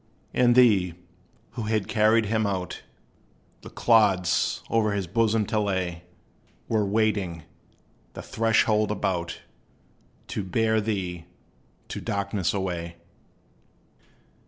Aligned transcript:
And 0.33 0.55
they, 0.55 0.95
who 1.51 1.61
had 1.65 1.87
carried 1.87 2.25
him 2.25 2.47
out, 2.47 2.81
The 3.61 3.69
clods 3.69 4.63
o'er 4.71 4.93
his 4.93 5.05
bosom 5.05 5.45
to 5.45 5.59
lay, 5.59 6.05
Were 6.67 6.83
waiting, 6.83 7.43
the 8.13 8.23
threshold 8.23 8.89
about, 8.91 9.41
To 10.29 10.43
bear 10.43 10.81
thee 10.81 11.25
to 11.89 12.01
darkness 12.01 12.51
away. 12.51 12.95